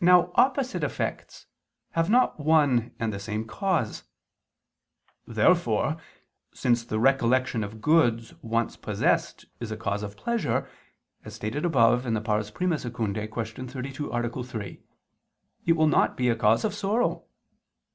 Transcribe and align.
Now 0.00 0.32
opposite 0.36 0.82
effects 0.82 1.44
have 1.90 2.08
not 2.08 2.40
one 2.40 2.94
and 2.98 3.12
the 3.12 3.18
same 3.18 3.46
cause. 3.46 4.04
Therefore, 5.26 5.98
since 6.54 6.82
the 6.82 6.98
recollection 6.98 7.62
of 7.62 7.82
goods 7.82 8.32
once 8.40 8.78
possessed 8.78 9.44
is 9.60 9.70
a 9.70 9.76
cause 9.76 10.02
of 10.02 10.16
pleasure, 10.16 10.66
as 11.26 11.34
stated 11.34 11.66
above 11.66 12.06
(I 12.06 12.08
II, 12.08 12.14
Q. 12.22 12.76
32, 12.78 14.10
A. 14.10 14.42
3) 14.44 14.80
it 15.66 15.72
will 15.74 15.88
not 15.88 16.16
be 16.16 16.30
a 16.30 16.36
cause 16.36 16.64
of 16.64 16.72
sorrow. 16.72 17.24